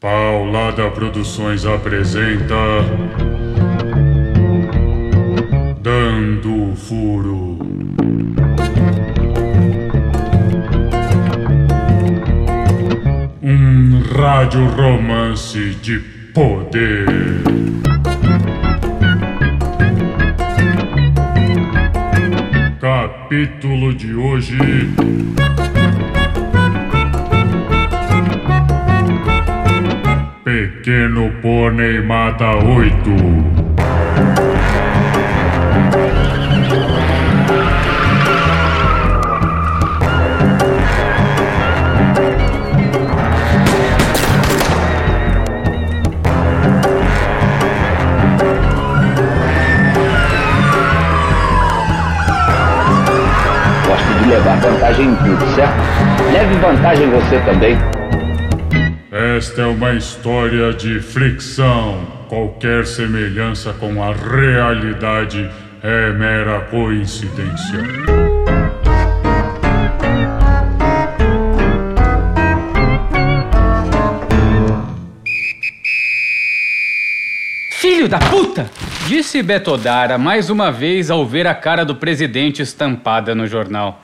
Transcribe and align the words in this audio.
Paulada 0.00 0.90
Produções 0.90 1.66
apresenta. 1.66 2.54
Dando 5.82 6.74
Furo. 6.74 7.58
Um 13.42 14.00
rádio 14.18 14.66
romance 14.68 15.74
de 15.82 15.98
poder. 16.32 17.04
Capítulo 22.80 23.92
de 23.92 24.14
hoje. 24.14 24.56
Pequeno 30.82 31.30
Pônei 31.42 32.00
mata 32.00 32.56
oito. 32.56 33.10
Gosto 53.86 54.14
de 54.18 54.30
levar 54.30 54.56
vantagem 54.60 55.08
em 55.08 55.14
tudo, 55.16 55.46
certo? 55.54 55.74
Leve 56.32 56.54
vantagem 56.54 57.10
você 57.10 57.38
também. 57.40 57.99
Esta 59.40 59.62
é 59.62 59.66
uma 59.66 59.94
história 59.94 60.70
de 60.74 61.00
fricção. 61.00 62.06
Qualquer 62.28 62.84
semelhança 62.84 63.72
com 63.72 64.02
a 64.02 64.12
realidade 64.12 65.50
é 65.82 66.12
mera 66.12 66.60
coincidência. 66.66 67.78
Filho 77.80 78.10
da 78.10 78.18
puta! 78.18 78.70
Disse 79.06 79.42
Betodara 79.42 80.18
mais 80.18 80.50
uma 80.50 80.70
vez 80.70 81.10
ao 81.10 81.24
ver 81.24 81.46
a 81.46 81.54
cara 81.54 81.82
do 81.82 81.96
presidente 81.96 82.60
estampada 82.60 83.34
no 83.34 83.46
jornal. 83.46 84.02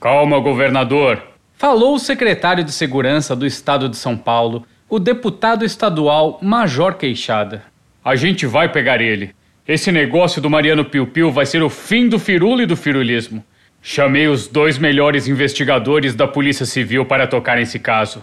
Calma, 0.00 0.38
governador. 0.38 1.20
Falou 1.58 1.96
o 1.96 1.98
secretário 1.98 2.62
de 2.62 2.70
Segurança 2.70 3.34
do 3.34 3.44
Estado 3.44 3.88
de 3.88 3.96
São 3.96 4.16
Paulo, 4.16 4.64
o 4.88 4.98
deputado 4.98 5.64
estadual 5.64 6.38
Major 6.40 6.94
Queixada. 6.94 7.64
A 8.04 8.14
gente 8.14 8.46
vai 8.46 8.70
pegar 8.70 9.00
ele. 9.00 9.34
Esse 9.66 9.90
negócio 9.90 10.40
do 10.40 10.48
Mariano 10.48 10.84
Piu 10.84 11.08
Piu 11.08 11.32
vai 11.32 11.44
ser 11.44 11.62
o 11.62 11.68
fim 11.68 12.08
do 12.08 12.20
firula 12.20 12.62
e 12.62 12.66
do 12.66 12.76
firulismo. 12.76 13.44
Chamei 13.82 14.28
os 14.28 14.46
dois 14.46 14.78
melhores 14.78 15.26
investigadores 15.26 16.14
da 16.14 16.26
Polícia 16.26 16.64
Civil 16.64 17.04
para 17.04 17.26
tocar 17.26 17.56
nesse 17.56 17.80
caso: 17.80 18.22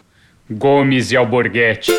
Gomes 0.49 1.11
e 1.11 1.17
Alborguete. 1.17 1.91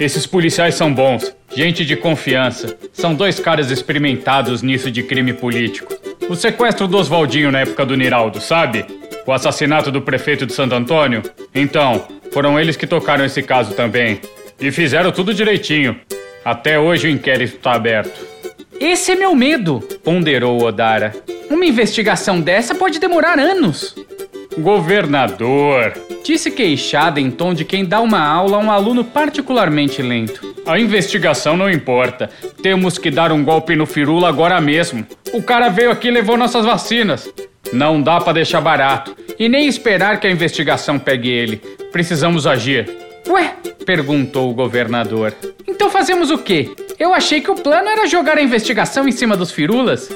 Esses 0.00 0.26
policiais 0.26 0.74
são 0.74 0.92
bons, 0.92 1.34
gente 1.54 1.84
de 1.84 1.96
confiança. 1.96 2.76
São 2.92 3.14
dois 3.14 3.38
caras 3.38 3.70
experimentados 3.70 4.62
nisso 4.62 4.90
de 4.90 5.02
crime 5.02 5.34
político. 5.34 5.94
O 6.28 6.34
sequestro 6.34 6.88
do 6.88 6.96
Oswaldinho 6.96 7.52
na 7.52 7.60
época 7.60 7.84
do 7.84 7.96
Niraldo, 7.96 8.40
sabe? 8.40 9.01
O 9.26 9.32
assassinato 9.32 9.90
do 9.90 10.02
prefeito 10.02 10.44
de 10.44 10.52
Santo 10.52 10.74
Antônio? 10.74 11.22
Então, 11.54 12.06
foram 12.32 12.58
eles 12.58 12.76
que 12.76 12.86
tocaram 12.86 13.24
esse 13.24 13.42
caso 13.42 13.74
também. 13.74 14.20
E 14.60 14.70
fizeram 14.70 15.12
tudo 15.12 15.32
direitinho. 15.32 15.98
Até 16.44 16.78
hoje 16.78 17.06
o 17.06 17.10
inquérito 17.10 17.56
está 17.56 17.72
aberto. 17.72 18.26
Esse 18.80 19.12
é 19.12 19.14
meu 19.14 19.34
medo, 19.34 19.78
ponderou 20.02 20.64
Odara. 20.64 21.14
Uma 21.48 21.64
investigação 21.64 22.40
dessa 22.40 22.74
pode 22.74 22.98
demorar 22.98 23.38
anos. 23.38 23.94
Governador, 24.58 25.94
disse 26.24 26.50
queixada 26.50 27.20
em 27.20 27.30
tom 27.30 27.54
de 27.54 27.64
quem 27.64 27.84
dá 27.84 28.00
uma 28.00 28.20
aula 28.20 28.56
a 28.56 28.60
um 28.60 28.70
aluno 28.70 29.04
particularmente 29.04 30.02
lento. 30.02 30.52
A 30.66 30.78
investigação 30.78 31.56
não 31.56 31.70
importa. 31.70 32.28
Temos 32.60 32.98
que 32.98 33.10
dar 33.10 33.32
um 33.32 33.44
golpe 33.44 33.76
no 33.76 33.86
Firula 33.86 34.28
agora 34.28 34.60
mesmo. 34.60 35.06
O 35.32 35.42
cara 35.42 35.68
veio 35.68 35.90
aqui 35.90 36.08
e 36.08 36.10
levou 36.10 36.36
nossas 36.36 36.64
vacinas. 36.64 37.28
Não 37.72 38.02
dá 38.02 38.20
para 38.20 38.34
deixar 38.34 38.60
barato 38.60 39.16
e 39.38 39.48
nem 39.48 39.66
esperar 39.66 40.20
que 40.20 40.26
a 40.26 40.30
investigação 40.30 40.98
pegue 40.98 41.30
ele. 41.30 41.56
Precisamos 41.90 42.46
agir. 42.46 42.88
Ué? 43.28 43.54
perguntou 43.86 44.50
o 44.50 44.54
governador. 44.54 45.34
Então 45.66 45.90
fazemos 45.90 46.30
o 46.30 46.38
quê? 46.38 46.70
Eu 46.98 47.12
achei 47.12 47.40
que 47.40 47.50
o 47.50 47.56
plano 47.56 47.88
era 47.88 48.06
jogar 48.06 48.38
a 48.38 48.42
investigação 48.42 49.08
em 49.08 49.12
cima 49.12 49.36
dos 49.36 49.50
firulas. 49.50 50.08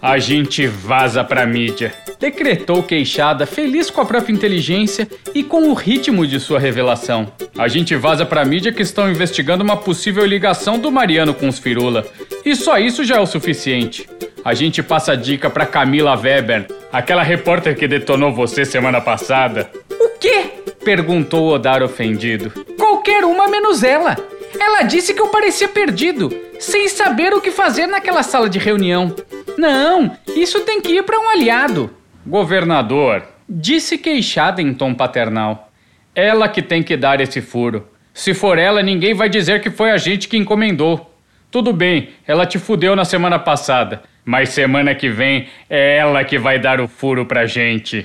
A 0.00 0.18
gente 0.18 0.66
vaza 0.66 1.24
pra 1.24 1.46
mídia. 1.46 1.92
Decretou 2.18 2.82
queixada, 2.82 3.44
feliz 3.44 3.90
com 3.90 4.00
a 4.00 4.06
própria 4.06 4.32
inteligência 4.32 5.08
e 5.34 5.42
com 5.42 5.68
o 5.68 5.74
ritmo 5.74 6.26
de 6.26 6.38
sua 6.40 6.58
revelação. 6.58 7.30
A 7.56 7.68
gente 7.68 7.94
vaza 7.96 8.24
pra 8.24 8.44
mídia 8.44 8.72
que 8.72 8.82
estão 8.82 9.10
investigando 9.10 9.64
uma 9.64 9.76
possível 9.76 10.24
ligação 10.24 10.78
do 10.78 10.90
Mariano 10.90 11.34
com 11.34 11.48
os 11.48 11.58
firula. 11.58 12.06
E 12.44 12.54
só 12.54 12.78
isso 12.78 13.04
já 13.04 13.16
é 13.16 13.20
o 13.20 13.26
suficiente. 13.26 14.08
A 14.44 14.54
gente 14.54 14.82
passa 14.82 15.12
a 15.12 15.16
dica 15.16 15.50
pra 15.50 15.66
Camila 15.66 16.14
Weber, 16.14 16.66
aquela 16.92 17.22
repórter 17.22 17.76
que 17.76 17.88
detonou 17.88 18.32
você 18.32 18.64
semana 18.64 19.00
passada. 19.00 19.70
O 19.90 20.18
quê? 20.18 20.52
Perguntou 20.84 21.48
Odar 21.48 21.82
ofendido. 21.82 22.50
Qualquer 22.76 23.24
uma 23.24 23.48
menos 23.48 23.82
ela. 23.82 24.16
Ela 24.58 24.82
disse 24.82 25.12
que 25.12 25.20
eu 25.20 25.28
parecia 25.28 25.68
perdido, 25.68 26.34
sem 26.58 26.88
saber 26.88 27.34
o 27.34 27.40
que 27.40 27.50
fazer 27.50 27.86
naquela 27.86 28.22
sala 28.22 28.48
de 28.48 28.58
reunião. 28.58 29.14
Não, 29.58 30.16
isso 30.34 30.60
tem 30.60 30.80
que 30.80 30.92
ir 30.92 31.02
para 31.02 31.18
um 31.18 31.28
aliado. 31.28 31.90
Governador, 32.26 33.22
disse 33.48 33.98
queixada 33.98 34.62
em 34.62 34.72
tom 34.72 34.94
paternal. 34.94 35.70
Ela 36.14 36.48
que 36.48 36.62
tem 36.62 36.82
que 36.82 36.96
dar 36.96 37.20
esse 37.20 37.40
furo. 37.40 37.86
Se 38.14 38.32
for 38.32 38.58
ela, 38.58 38.82
ninguém 38.82 39.12
vai 39.12 39.28
dizer 39.28 39.60
que 39.60 39.70
foi 39.70 39.90
a 39.90 39.98
gente 39.98 40.26
que 40.26 40.38
encomendou. 40.38 41.14
Tudo 41.50 41.72
bem, 41.72 42.10
ela 42.26 42.46
te 42.46 42.58
fudeu 42.58 42.96
na 42.96 43.04
semana 43.04 43.38
passada, 43.38 44.02
mas 44.26 44.48
semana 44.48 44.92
que 44.92 45.08
vem 45.08 45.46
é 45.70 45.98
ela 45.98 46.24
que 46.24 46.36
vai 46.36 46.58
dar 46.58 46.80
o 46.80 46.88
furo 46.88 47.24
pra 47.24 47.46
gente. 47.46 48.04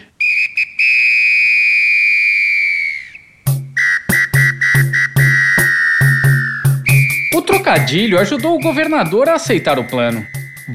O 7.34 7.42
trocadilho 7.42 8.20
ajudou 8.20 8.56
o 8.56 8.62
governador 8.62 9.28
a 9.28 9.34
aceitar 9.34 9.80
o 9.80 9.84
plano. 9.86 10.24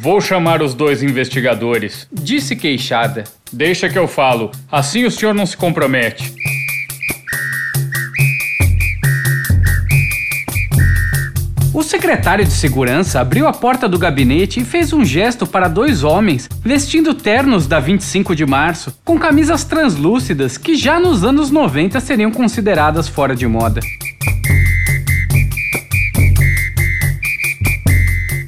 Vou 0.00 0.20
chamar 0.20 0.60
os 0.60 0.74
dois 0.74 1.00
investigadores, 1.02 2.08
disse 2.12 2.56
queixada. 2.56 3.22
Deixa 3.52 3.88
que 3.88 3.98
eu 3.98 4.08
falo, 4.08 4.50
assim 4.70 5.04
o 5.04 5.10
senhor 5.10 5.32
não 5.32 5.46
se 5.46 5.56
compromete. 5.56 6.34
O 11.76 11.82
secretário 11.82 12.42
de 12.42 12.52
segurança 12.52 13.20
abriu 13.20 13.46
a 13.46 13.52
porta 13.52 13.86
do 13.86 13.98
gabinete 13.98 14.60
e 14.60 14.64
fez 14.64 14.94
um 14.94 15.04
gesto 15.04 15.46
para 15.46 15.68
dois 15.68 16.02
homens 16.02 16.48
vestindo 16.64 17.12
ternos 17.12 17.66
da 17.66 17.78
25 17.78 18.34
de 18.34 18.46
março, 18.46 18.98
com 19.04 19.18
camisas 19.18 19.62
translúcidas 19.62 20.56
que 20.56 20.74
já 20.74 20.98
nos 20.98 21.22
anos 21.22 21.50
90 21.50 22.00
seriam 22.00 22.30
consideradas 22.30 23.08
fora 23.08 23.36
de 23.36 23.46
moda. 23.46 23.82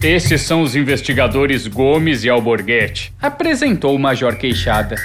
Esses 0.03 0.41
são 0.41 0.63
os 0.63 0.75
investigadores 0.75 1.67
Gomes 1.67 2.25
e 2.25 2.31
Alborguete, 2.31 3.13
apresentou 3.21 3.95
o 3.95 3.99
Major 3.99 4.37
Queixada. 4.37 4.97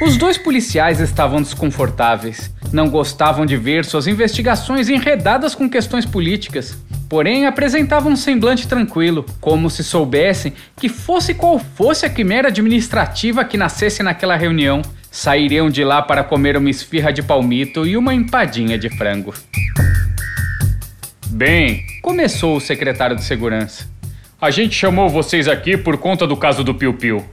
Os 0.00 0.16
dois 0.16 0.38
policiais 0.38 1.00
estavam 1.00 1.42
desconfortáveis. 1.42 2.53
Não 2.74 2.90
gostavam 2.90 3.46
de 3.46 3.56
ver 3.56 3.84
suas 3.84 4.08
investigações 4.08 4.88
enredadas 4.88 5.54
com 5.54 5.70
questões 5.70 6.04
políticas. 6.04 6.76
Porém, 7.08 7.46
apresentavam 7.46 8.10
um 8.10 8.16
semblante 8.16 8.66
tranquilo, 8.66 9.24
como 9.40 9.70
se 9.70 9.84
soubessem 9.84 10.52
que, 10.76 10.88
fosse 10.88 11.34
qual 11.34 11.60
fosse 11.60 12.04
a 12.04 12.10
quimera 12.10 12.48
administrativa 12.48 13.44
que 13.44 13.56
nascesse 13.56 14.02
naquela 14.02 14.34
reunião, 14.34 14.82
sairiam 15.08 15.70
de 15.70 15.84
lá 15.84 16.02
para 16.02 16.24
comer 16.24 16.56
uma 16.56 16.68
esfirra 16.68 17.12
de 17.12 17.22
palmito 17.22 17.86
e 17.86 17.96
uma 17.96 18.12
empadinha 18.12 18.76
de 18.76 18.88
frango. 18.88 19.32
Bem, 21.28 21.84
começou 22.02 22.56
o 22.56 22.60
secretário 22.60 23.14
de 23.14 23.22
segurança. 23.22 23.88
A 24.40 24.50
gente 24.50 24.74
chamou 24.74 25.08
vocês 25.08 25.46
aqui 25.46 25.76
por 25.76 25.96
conta 25.96 26.26
do 26.26 26.36
caso 26.36 26.64
do 26.64 26.74
Piu 26.74 26.94
Piu. 26.94 27.24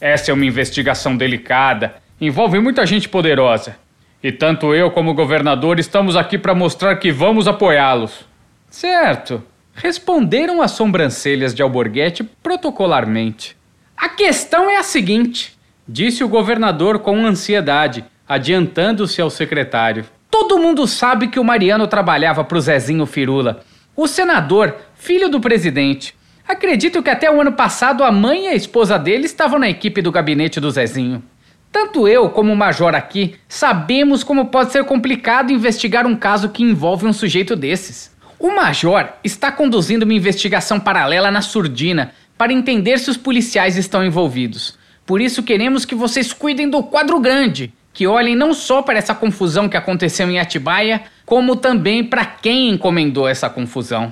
Essa 0.00 0.30
é 0.30 0.34
uma 0.34 0.46
investigação 0.46 1.16
delicada, 1.16 1.96
envolve 2.20 2.60
muita 2.60 2.86
gente 2.86 3.08
poderosa. 3.08 3.84
E 4.22 4.32
tanto 4.32 4.74
eu 4.74 4.90
como 4.90 5.10
o 5.10 5.14
governador 5.14 5.78
estamos 5.78 6.16
aqui 6.16 6.38
para 6.38 6.54
mostrar 6.54 6.96
que 6.96 7.12
vamos 7.12 7.46
apoiá-los. 7.46 8.26
Certo. 8.70 9.42
Responderam 9.74 10.62
as 10.62 10.70
sobrancelhas 10.70 11.54
de 11.54 11.62
Alborguete 11.62 12.24
protocolarmente. 12.24 13.56
A 13.96 14.08
questão 14.08 14.70
é 14.70 14.76
a 14.76 14.82
seguinte, 14.82 15.56
disse 15.86 16.24
o 16.24 16.28
governador 16.28 16.98
com 16.98 17.26
ansiedade, 17.26 18.04
adiantando-se 18.28 19.20
ao 19.20 19.30
secretário. 19.30 20.04
Todo 20.30 20.58
mundo 20.58 20.86
sabe 20.86 21.28
que 21.28 21.38
o 21.38 21.44
Mariano 21.44 21.86
trabalhava 21.86 22.42
para 22.42 22.58
o 22.58 22.60
Zezinho 22.60 23.06
Firula, 23.06 23.62
o 23.94 24.06
senador, 24.06 24.74
filho 24.96 25.28
do 25.28 25.40
presidente. 25.40 26.14
Acredito 26.46 27.02
que 27.02 27.10
até 27.10 27.30
o 27.30 27.40
ano 27.40 27.52
passado 27.52 28.04
a 28.04 28.12
mãe 28.12 28.44
e 28.44 28.48
a 28.48 28.54
esposa 28.54 28.98
dele 28.98 29.26
estavam 29.26 29.58
na 29.58 29.68
equipe 29.68 30.02
do 30.02 30.12
gabinete 30.12 30.60
do 30.60 30.70
Zezinho. 30.70 31.22
Tanto 31.78 32.08
eu 32.08 32.30
como 32.30 32.54
o 32.54 32.56
Major 32.56 32.94
aqui 32.94 33.34
sabemos 33.46 34.24
como 34.24 34.46
pode 34.46 34.72
ser 34.72 34.82
complicado 34.84 35.52
investigar 35.52 36.06
um 36.06 36.16
caso 36.16 36.48
que 36.48 36.62
envolve 36.62 37.04
um 37.04 37.12
sujeito 37.12 37.54
desses. 37.54 38.10
O 38.38 38.50
Major 38.50 39.10
está 39.22 39.52
conduzindo 39.52 40.04
uma 40.04 40.14
investigação 40.14 40.80
paralela 40.80 41.30
na 41.30 41.42
surdina 41.42 42.14
para 42.38 42.50
entender 42.50 42.98
se 42.98 43.10
os 43.10 43.18
policiais 43.18 43.76
estão 43.76 44.02
envolvidos. 44.02 44.78
Por 45.04 45.20
isso 45.20 45.42
queremos 45.42 45.84
que 45.84 45.94
vocês 45.94 46.32
cuidem 46.32 46.70
do 46.70 46.82
quadro 46.82 47.20
grande, 47.20 47.70
que 47.92 48.06
olhem 48.06 48.34
não 48.34 48.54
só 48.54 48.80
para 48.80 48.96
essa 48.96 49.14
confusão 49.14 49.68
que 49.68 49.76
aconteceu 49.76 50.30
em 50.30 50.38
Atibaia, 50.38 51.02
como 51.26 51.56
também 51.56 52.02
para 52.02 52.24
quem 52.24 52.70
encomendou 52.70 53.28
essa 53.28 53.50
confusão. 53.50 54.10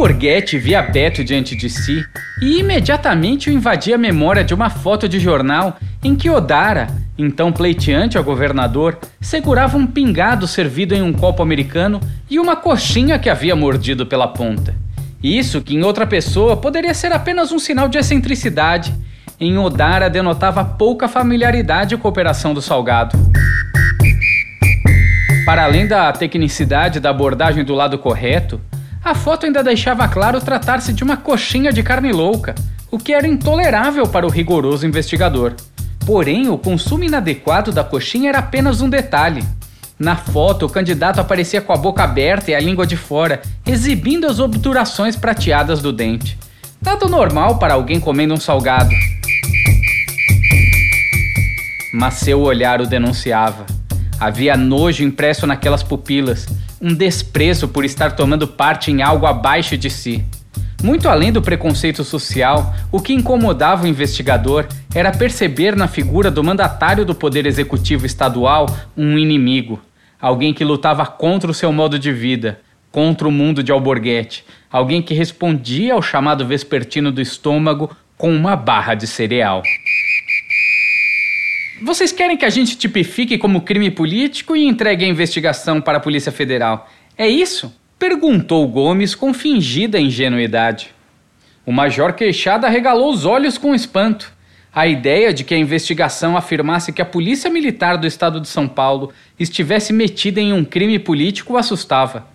Alborguete 0.00 0.56
via 0.56 0.80
Beto 0.80 1.22
diante 1.22 1.54
de 1.54 1.68
si 1.68 2.02
e 2.40 2.58
imediatamente 2.58 3.50
o 3.50 3.52
invadia 3.52 3.96
a 3.96 3.98
memória 3.98 4.42
de 4.42 4.54
uma 4.54 4.70
foto 4.70 5.06
de 5.06 5.20
jornal 5.20 5.76
em 6.02 6.16
que 6.16 6.30
Odara, 6.30 6.86
então 7.18 7.52
pleiteante 7.52 8.16
ao 8.16 8.24
governador, 8.24 8.98
segurava 9.20 9.76
um 9.76 9.86
pingado 9.86 10.48
servido 10.48 10.94
em 10.94 11.02
um 11.02 11.12
copo 11.12 11.42
americano 11.42 12.00
e 12.30 12.38
uma 12.38 12.56
coxinha 12.56 13.18
que 13.18 13.28
havia 13.28 13.54
mordido 13.54 14.06
pela 14.06 14.26
ponta. 14.26 14.74
Isso, 15.22 15.60
que 15.60 15.74
em 15.74 15.82
outra 15.82 16.06
pessoa 16.06 16.56
poderia 16.56 16.94
ser 16.94 17.12
apenas 17.12 17.52
um 17.52 17.58
sinal 17.58 17.86
de 17.86 17.98
excentricidade, 17.98 18.94
em 19.38 19.58
Odara 19.58 20.08
denotava 20.08 20.64
pouca 20.64 21.08
familiaridade 21.08 21.94
e 21.94 21.98
cooperação 21.98 22.54
do 22.54 22.62
salgado. 22.62 23.18
Para 25.44 25.64
além 25.64 25.86
da 25.86 26.10
tecnicidade 26.10 27.00
da 27.00 27.10
abordagem 27.10 27.62
do 27.62 27.74
lado 27.74 27.98
correto, 27.98 28.58
a 29.02 29.14
foto 29.14 29.46
ainda 29.46 29.62
deixava 29.62 30.06
claro 30.08 30.40
tratar-se 30.40 30.92
de 30.92 31.02
uma 31.02 31.16
coxinha 31.16 31.72
de 31.72 31.82
carne 31.82 32.12
louca, 32.12 32.54
o 32.90 32.98
que 32.98 33.14
era 33.14 33.26
intolerável 33.26 34.06
para 34.06 34.26
o 34.26 34.30
rigoroso 34.30 34.86
investigador. 34.86 35.54
Porém, 36.04 36.48
o 36.48 36.58
consumo 36.58 37.04
inadequado 37.04 37.72
da 37.72 37.82
coxinha 37.82 38.28
era 38.28 38.38
apenas 38.40 38.80
um 38.80 38.90
detalhe. 38.90 39.42
Na 39.98 40.16
foto, 40.16 40.66
o 40.66 40.68
candidato 40.68 41.20
aparecia 41.20 41.60
com 41.60 41.72
a 41.72 41.76
boca 41.76 42.02
aberta 42.02 42.50
e 42.50 42.54
a 42.54 42.60
língua 42.60 42.86
de 42.86 42.96
fora, 42.96 43.40
exibindo 43.66 44.26
as 44.26 44.38
obturações 44.38 45.14
prateadas 45.14 45.80
do 45.80 45.92
dente. 45.92 46.38
Nada 46.80 47.06
normal 47.06 47.58
para 47.58 47.74
alguém 47.74 48.00
comendo 48.00 48.34
um 48.34 48.40
salgado. 48.40 48.90
Mas 51.92 52.14
seu 52.14 52.40
olhar 52.40 52.80
o 52.80 52.86
denunciava. 52.86 53.66
Havia 54.18 54.56
nojo 54.56 55.02
impresso 55.02 55.46
naquelas 55.46 55.82
pupilas, 55.82 56.46
um 56.80 56.94
desprezo 56.94 57.68
por 57.68 57.84
estar 57.84 58.12
tomando 58.12 58.48
parte 58.48 58.90
em 58.90 59.02
algo 59.02 59.26
abaixo 59.26 59.76
de 59.76 59.90
si. 59.90 60.24
Muito 60.82 61.10
além 61.10 61.30
do 61.30 61.42
preconceito 61.42 62.02
social, 62.02 62.74
o 62.90 63.00
que 63.00 63.12
incomodava 63.12 63.84
o 63.84 63.86
investigador 63.86 64.66
era 64.94 65.12
perceber 65.12 65.76
na 65.76 65.86
figura 65.86 66.30
do 66.30 66.42
mandatário 66.42 67.04
do 67.04 67.14
Poder 67.14 67.44
Executivo 67.44 68.06
Estadual 68.06 68.66
um 68.96 69.18
inimigo, 69.18 69.78
alguém 70.18 70.54
que 70.54 70.64
lutava 70.64 71.04
contra 71.04 71.50
o 71.50 71.54
seu 71.54 71.70
modo 71.70 71.98
de 71.98 72.10
vida, 72.10 72.60
contra 72.90 73.28
o 73.28 73.30
mundo 73.30 73.62
de 73.62 73.70
Alborguete, 73.70 74.42
alguém 74.72 75.02
que 75.02 75.12
respondia 75.12 75.92
ao 75.92 76.00
chamado 76.00 76.46
vespertino 76.46 77.12
do 77.12 77.20
estômago 77.20 77.94
com 78.16 78.34
uma 78.34 78.56
barra 78.56 78.94
de 78.94 79.06
cereal. 79.06 79.62
Vocês 81.82 82.12
querem 82.12 82.36
que 82.36 82.44
a 82.44 82.50
gente 82.50 82.76
tipifique 82.76 83.38
como 83.38 83.62
crime 83.62 83.90
político 83.90 84.54
e 84.54 84.66
entregue 84.66 85.02
a 85.02 85.08
investigação 85.08 85.80
para 85.80 85.96
a 85.96 86.00
Polícia 86.00 86.30
Federal? 86.30 86.86
É 87.16 87.26
isso? 87.26 87.74
Perguntou 87.98 88.68
Gomes 88.68 89.14
com 89.14 89.32
fingida 89.32 89.98
ingenuidade. 89.98 90.90
O 91.64 91.72
major 91.72 92.12
queixada 92.12 92.68
regalou 92.68 93.10
os 93.10 93.24
olhos 93.24 93.56
com 93.56 93.74
espanto. 93.74 94.30
A 94.70 94.86
ideia 94.86 95.32
de 95.32 95.42
que 95.42 95.54
a 95.54 95.58
investigação 95.58 96.36
afirmasse 96.36 96.92
que 96.92 97.00
a 97.00 97.06
Polícia 97.06 97.48
Militar 97.48 97.96
do 97.96 98.06
Estado 98.06 98.42
de 98.42 98.48
São 98.48 98.68
Paulo 98.68 99.10
estivesse 99.38 99.90
metida 99.90 100.38
em 100.38 100.52
um 100.52 100.66
crime 100.66 100.98
político 100.98 101.54
o 101.54 101.56
assustava. 101.56 102.26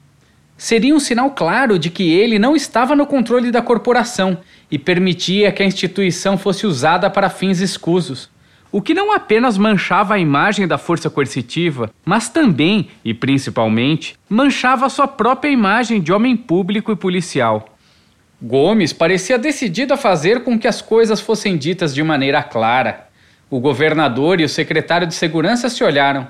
Seria 0.57 0.95
um 0.95 0.99
sinal 0.99 1.29
claro 1.29 1.77
de 1.77 1.91
que 1.91 2.11
ele 2.11 2.39
não 2.39 2.55
estava 2.55 2.95
no 2.95 3.05
controle 3.05 3.51
da 3.51 3.61
corporação 3.61 4.39
e 4.71 4.79
permitia 4.79 5.51
que 5.51 5.61
a 5.61 5.67
instituição 5.67 6.35
fosse 6.35 6.65
usada 6.65 7.11
para 7.11 7.29
fins 7.29 7.59
escusos 7.59 8.33
o 8.75 8.81
que 8.81 8.93
não 8.93 9.13
apenas 9.13 9.57
manchava 9.57 10.15
a 10.15 10.19
imagem 10.19 10.67
da 10.67 10.77
força 10.77 11.09
coercitiva, 11.09 11.89
mas 12.03 12.27
também, 12.27 12.89
e 13.05 13.13
principalmente, 13.13 14.19
manchava 14.27 14.89
sua 14.89 15.07
própria 15.07 15.49
imagem 15.49 16.01
de 16.01 16.11
homem 16.11 16.35
público 16.35 16.91
e 16.91 16.95
policial. 16.97 17.69
Gomes 18.41 18.91
parecia 18.91 19.37
decidido 19.39 19.93
a 19.93 19.97
fazer 19.97 20.43
com 20.43 20.59
que 20.59 20.67
as 20.67 20.81
coisas 20.81 21.21
fossem 21.21 21.55
ditas 21.55 21.95
de 21.95 22.03
maneira 22.03 22.43
clara. 22.43 23.07
O 23.49 23.61
governador 23.61 24.41
e 24.41 24.43
o 24.43 24.49
secretário 24.49 25.07
de 25.07 25.15
segurança 25.15 25.69
se 25.69 25.81
olharam. 25.81 26.27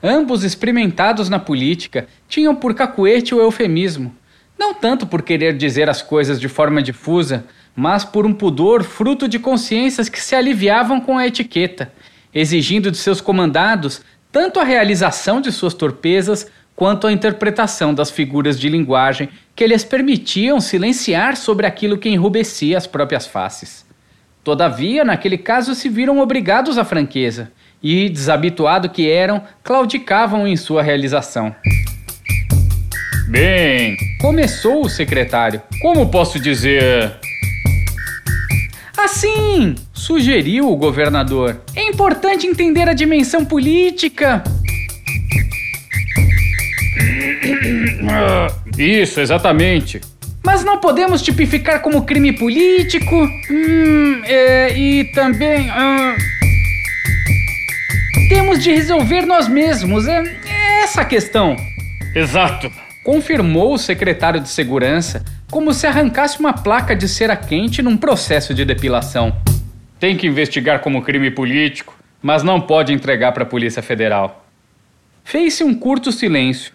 Ambos 0.00 0.44
experimentados 0.44 1.28
na 1.28 1.40
política, 1.40 2.06
tinham 2.28 2.54
por 2.54 2.72
cacuete 2.72 3.34
o 3.34 3.40
eufemismo, 3.40 4.14
não 4.56 4.72
tanto 4.72 5.08
por 5.08 5.22
querer 5.22 5.56
dizer 5.56 5.90
as 5.90 6.02
coisas 6.02 6.40
de 6.40 6.46
forma 6.46 6.80
difusa, 6.80 7.46
mas 7.80 8.04
por 8.04 8.26
um 8.26 8.34
pudor 8.34 8.84
fruto 8.84 9.26
de 9.26 9.38
consciências 9.38 10.06
que 10.10 10.20
se 10.20 10.34
aliviavam 10.34 11.00
com 11.00 11.16
a 11.16 11.26
etiqueta, 11.26 11.90
exigindo 12.34 12.90
de 12.90 12.98
seus 12.98 13.22
comandados 13.22 14.02
tanto 14.30 14.60
a 14.60 14.64
realização 14.64 15.40
de 15.40 15.50
suas 15.50 15.72
torpezas 15.72 16.46
quanto 16.76 17.06
a 17.06 17.12
interpretação 17.12 17.94
das 17.94 18.10
figuras 18.10 18.60
de 18.60 18.68
linguagem 18.68 19.30
que 19.56 19.66
lhes 19.66 19.82
permitiam 19.82 20.60
silenciar 20.60 21.38
sobre 21.38 21.66
aquilo 21.66 21.96
que 21.96 22.10
enrubescia 22.10 22.76
as 22.76 22.86
próprias 22.86 23.26
faces. 23.26 23.86
Todavia, 24.44 25.02
naquele 25.02 25.38
caso, 25.38 25.74
se 25.74 25.88
viram 25.88 26.18
obrigados 26.18 26.76
à 26.76 26.84
franqueza 26.84 27.50
e, 27.82 28.10
desabituado 28.10 28.90
que 28.90 29.10
eram, 29.10 29.42
claudicavam 29.64 30.46
em 30.46 30.54
sua 30.54 30.82
realização. 30.82 31.56
Bem, 33.26 33.96
começou 34.20 34.84
o 34.84 34.88
secretário. 34.90 35.62
Como 35.80 36.10
posso 36.10 36.38
dizer? 36.38 37.18
Assim, 39.04 39.74
sugeriu 39.92 40.70
o 40.70 40.76
governador. 40.76 41.62
É 41.74 41.88
importante 41.88 42.46
entender 42.46 42.88
a 42.88 42.92
dimensão 42.92 43.44
política. 43.44 44.44
Isso, 48.76 49.20
exatamente. 49.20 50.00
Mas 50.44 50.64
não 50.64 50.78
podemos 50.78 51.22
tipificar 51.22 51.80
como 51.80 52.04
crime 52.04 52.32
político. 52.32 53.14
Hum, 53.50 54.22
é, 54.24 54.76
e 54.76 55.04
também. 55.12 55.70
Hum, 55.70 56.16
temos 58.28 58.62
de 58.62 58.72
resolver 58.72 59.26
nós 59.26 59.48
mesmos. 59.48 60.06
É, 60.06 60.22
é 60.46 60.82
essa 60.82 61.02
a 61.02 61.04
questão. 61.04 61.56
Exato. 62.14 62.70
Confirmou 63.10 63.74
o 63.74 63.78
secretário 63.78 64.38
de 64.38 64.48
segurança 64.48 65.24
como 65.50 65.74
se 65.74 65.84
arrancasse 65.84 66.38
uma 66.38 66.52
placa 66.52 66.94
de 66.94 67.08
cera 67.08 67.34
quente 67.34 67.82
num 67.82 67.96
processo 67.96 68.54
de 68.54 68.64
depilação. 68.64 69.34
Tem 69.98 70.16
que 70.16 70.28
investigar 70.28 70.78
como 70.78 71.02
crime 71.02 71.28
político, 71.28 71.98
mas 72.22 72.44
não 72.44 72.60
pode 72.60 72.92
entregar 72.92 73.32
para 73.32 73.42
a 73.42 73.46
Polícia 73.46 73.82
Federal. 73.82 74.46
Fez-se 75.24 75.64
um 75.64 75.74
curto 75.74 76.12
silêncio. 76.12 76.72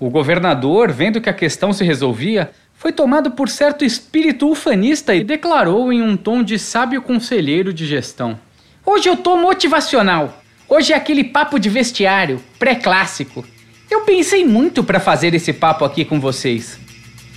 O 0.00 0.10
governador, 0.10 0.90
vendo 0.90 1.20
que 1.20 1.30
a 1.30 1.32
questão 1.32 1.72
se 1.72 1.84
resolvia, 1.84 2.50
foi 2.74 2.90
tomado 2.90 3.30
por 3.30 3.48
certo 3.48 3.84
espírito 3.84 4.50
ufanista 4.50 5.14
e 5.14 5.22
declarou 5.22 5.92
em 5.92 6.02
um 6.02 6.16
tom 6.16 6.42
de 6.42 6.58
sábio 6.58 7.00
conselheiro 7.00 7.72
de 7.72 7.86
gestão: 7.86 8.36
Hoje 8.84 9.08
eu 9.08 9.16
tô 9.16 9.36
motivacional. 9.36 10.42
Hoje 10.68 10.92
é 10.92 10.96
aquele 10.96 11.22
papo 11.22 11.56
de 11.56 11.70
vestiário, 11.70 12.42
pré-clássico. 12.58 13.46
Eu 13.90 14.02
pensei 14.02 14.44
muito 14.44 14.84
para 14.84 15.00
fazer 15.00 15.32
esse 15.34 15.50
papo 15.50 15.82
aqui 15.82 16.04
com 16.04 16.20
vocês. 16.20 16.78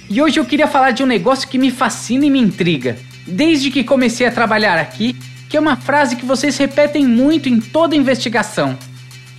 E 0.09 0.21
hoje 0.21 0.37
eu 0.37 0.45
queria 0.45 0.67
falar 0.67 0.91
de 0.91 1.01
um 1.01 1.05
negócio 1.05 1.47
que 1.47 1.57
me 1.57 1.71
fascina 1.71 2.25
e 2.25 2.29
me 2.29 2.39
intriga, 2.39 2.97
desde 3.25 3.71
que 3.71 3.85
comecei 3.85 4.27
a 4.27 4.31
trabalhar 4.31 4.77
aqui, 4.77 5.15
que 5.47 5.55
é 5.55 5.59
uma 5.59 5.77
frase 5.77 6.17
que 6.17 6.25
vocês 6.25 6.57
repetem 6.57 7.07
muito 7.07 7.47
em 7.47 7.61
toda 7.61 7.95
investigação. 7.95 8.77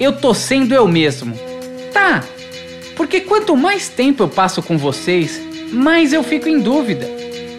Eu 0.00 0.12
tô 0.16 0.32
sendo 0.32 0.74
eu 0.74 0.88
mesmo. 0.88 1.38
Tá, 1.92 2.24
porque 2.96 3.20
quanto 3.20 3.54
mais 3.54 3.90
tempo 3.90 4.22
eu 4.22 4.28
passo 4.28 4.62
com 4.62 4.78
vocês, 4.78 5.38
mais 5.70 6.14
eu 6.14 6.22
fico 6.22 6.48
em 6.48 6.58
dúvida. 6.58 7.06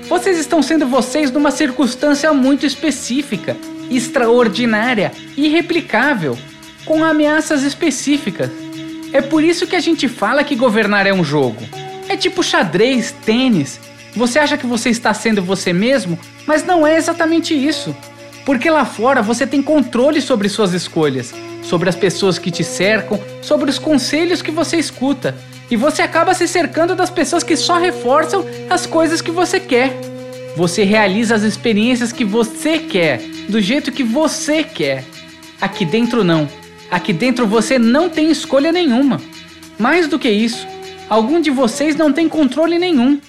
Vocês 0.10 0.39
estão 0.39 0.63
sendo 0.63 0.88
vocês 0.88 1.29
numa 1.29 1.51
circunstância 1.51 2.33
muito 2.33 2.65
específica, 2.65 3.55
extraordinária, 3.91 5.12
irreplicável, 5.38 6.36
com 6.86 7.03
ameaças 7.03 7.62
específicas. 7.62 8.62
É 9.13 9.22
por 9.22 9.43
isso 9.43 9.67
que 9.67 9.75
a 9.75 9.79
gente 9.79 10.08
fala 10.08 10.43
que 10.43 10.55
governar 10.55 11.05
é 11.05 11.13
um 11.13 11.24
jogo. 11.24 11.63
É 12.10 12.17
tipo 12.17 12.41
xadrez, 12.41 13.13
tênis. 13.24 13.79
Você 14.15 14.39
acha 14.39 14.58
que 14.58 14.65
você 14.65 14.89
está 14.89 15.13
sendo 15.13 15.39
você 15.39 15.72
mesmo, 15.72 16.17
mas 16.48 16.65
não 16.65 16.86
é 16.86 16.98
exatamente 16.98 17.53
isso. 17.53 17.96
Porque 18.43 18.70
lá 18.72 18.84
fora 18.86 19.22
você 19.22 19.46
tem 19.46 19.62
controle 19.62 20.20
sobre 20.20 20.50
suas 20.50 20.74
escolhas, 20.74 21.32
sobre 21.62 21.89
as 21.89 21.96
pessoas 21.96 22.39
que 22.39 22.50
te 22.50 22.63
cercam, 22.63 23.20
sobre 23.39 23.70
os 23.70 23.77
conselhos 23.77 24.41
que 24.41 24.51
você 24.51 24.77
escuta. 24.77 25.36
E 25.70 25.75
você 25.75 26.01
acaba 26.01 26.34
se 26.34 26.48
cercando 26.48 26.96
das 26.96 27.12
pessoas 27.12 27.43
que 27.43 27.55
só 27.55 27.77
reforçam 27.77 28.43
as 28.67 28.88
coisas 28.88 29.22
que 29.22 29.32
você 29.32 29.60
quer. 29.60 29.96
Você 30.58 30.84
realiza 30.84 31.36
as 31.36 31.43
experiências 31.43 32.12
que 32.12 32.25
você 32.25 32.79
quer, 32.79 33.22
do 33.48 33.62
jeito 33.62 33.91
que 33.91 34.03
você 34.03 34.63
quer. 34.63 35.03
Aqui 35.62 35.86
dentro 35.86 36.24
não. 36.24 36.62
Aqui 36.93 37.12
dentro 37.12 37.47
você 37.47 37.79
não 37.79 38.07
tem 38.07 38.29
escolha 38.29 38.71
nenhuma. 38.71 39.19
Mais 39.79 40.07
do 40.07 40.19
que 40.19 40.29
isso, 40.29 40.67
algum 41.09 41.41
de 41.41 41.50
vocês 41.50 41.95
não 41.95 42.13
tem 42.13 42.29
controle 42.29 42.77
nenhum. 42.77 43.19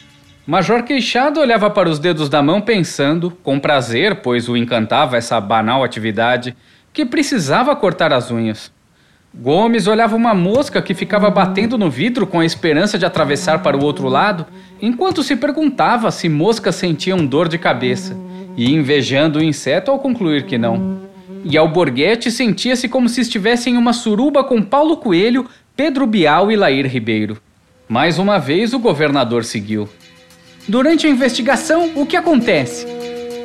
Major 0.47 0.83
Queixado 0.83 1.41
olhava 1.41 1.71
para 1.71 1.89
os 1.89 1.99
dedos 1.99 2.29
da 2.29 2.43
mão 2.43 2.61
pensando, 2.61 3.31
com 3.43 3.59
prazer, 3.59 4.17
pois 4.17 4.51
o 4.51 4.55
encantava 4.55 5.17
essa 5.17 5.41
banal 5.41 5.83
atividade, 5.83 6.55
que 6.93 7.07
precisava 7.07 7.75
cortar 7.75 8.13
as 8.13 8.31
unhas. 8.31 8.71
Gomes 9.35 9.87
olhava 9.87 10.15
uma 10.15 10.35
mosca 10.35 10.83
que 10.83 10.93
ficava 10.93 11.31
batendo 11.31 11.79
no 11.79 11.89
vidro 11.89 12.27
com 12.27 12.41
a 12.41 12.45
esperança 12.45 12.99
de 12.99 13.07
atravessar 13.07 13.63
para 13.63 13.79
o 13.79 13.83
outro 13.83 14.09
lado, 14.09 14.45
enquanto 14.79 15.23
se 15.23 15.37
perguntava 15.37 16.11
se 16.11 16.29
moscas 16.29 16.75
sentiam 16.75 17.25
dor 17.25 17.49
de 17.49 17.57
cabeça, 17.57 18.15
e 18.59 18.71
invejando 18.71 19.39
o 19.39 19.43
inseto 19.43 19.91
ao 19.91 19.99
concluir 19.99 20.45
que 20.45 20.59
não. 20.59 21.14
E 21.45 21.59
Alborguete 21.59 22.31
sentia-se 22.31 22.89
como 22.89 23.07
se 23.07 23.21
estivesse 23.21 23.69
em 23.69 23.77
uma 23.77 23.93
suruba 23.93 24.43
com 24.43 24.63
Paulo 24.63 24.97
Coelho, 24.97 25.47
Pedro 25.77 26.07
Bial 26.07 26.51
e 26.51 26.57
Lair 26.57 26.87
Ribeiro. 26.87 27.37
Mais 27.87 28.19
uma 28.19 28.39
vez 28.39 28.73
o 28.73 28.79
governador 28.79 29.45
seguiu. 29.45 29.87
Durante 30.67 31.07
a 31.07 31.11
investigação, 31.11 31.93
o 31.95 32.07
que 32.07 32.17
acontece? 32.17 32.87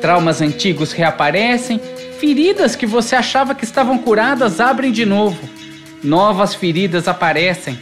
Traumas 0.00 0.40
antigos 0.40 0.92
reaparecem, 0.92 1.78
feridas 2.18 2.74
que 2.74 2.86
você 2.86 3.14
achava 3.14 3.54
que 3.54 3.64
estavam 3.64 3.98
curadas 3.98 4.60
abrem 4.60 4.90
de 4.90 5.04
novo. 5.04 5.46
Novas 6.02 6.54
feridas 6.54 7.06
aparecem. 7.06 7.78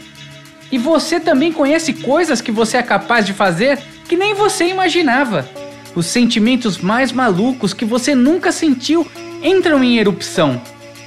E 0.69 0.77
você 0.77 1.17
também 1.17 1.53
conhece 1.53 1.93
coisas 1.93 2.41
que 2.41 2.51
você 2.51 2.75
é 2.75 2.83
capaz 2.83 3.25
de 3.25 3.31
fazer 3.31 3.79
que 4.09 4.17
nem 4.17 4.33
você 4.33 4.67
imaginava. 4.67 5.47
Os 5.95 6.07
sentimentos 6.07 6.77
mais 6.77 7.13
malucos 7.13 7.73
que 7.73 7.85
você 7.85 8.13
nunca 8.13 8.51
sentiu 8.51 9.07
entram 9.41 9.83
em 9.83 9.97
erupção. 9.97 10.61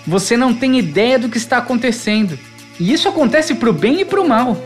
Você 0.07 0.37
não 0.37 0.55
tem 0.55 0.79
ideia 0.79 1.19
do 1.19 1.29
que 1.29 1.39
está 1.39 1.59
acontecendo. 1.59 2.39
E 2.79 2.93
isso 2.93 3.09
acontece 3.09 3.55
pro 3.55 3.73
bem 3.73 4.01
e 4.01 4.05
pro 4.05 4.27
mal. 4.27 4.57